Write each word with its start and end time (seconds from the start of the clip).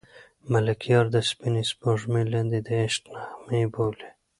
ملکیار 0.51 1.05
د 1.11 1.17
سپینې 1.29 1.63
سپوږمۍ 1.71 2.23
لاندې 2.33 2.59
د 2.67 2.69
عشق 2.81 3.03
نغمې 3.13 3.61
بولي. 3.73 4.09